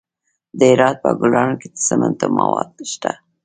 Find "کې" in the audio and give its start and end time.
1.59-1.67